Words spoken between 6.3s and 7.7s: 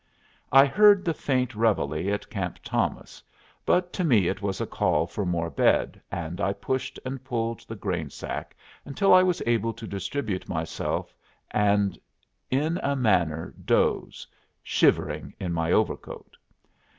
I pushed and pulled